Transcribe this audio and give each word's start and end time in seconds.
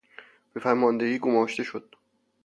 به 0.53 0.59
فرماندهی 0.59 1.19
گماشته 1.19 1.63
شد. 1.63 1.95